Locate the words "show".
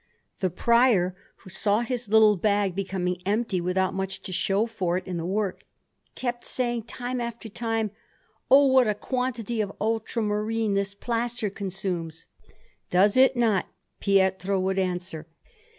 4.33-4.65